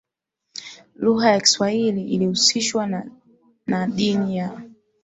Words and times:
Lugha 0.95 1.29
ya 1.31 1.39
kiswahili 1.39 2.03
ilihusishwa 2.09 2.87
na 2.87 3.05
na 3.67 3.87
dini 3.87 4.37
ya 4.37 4.61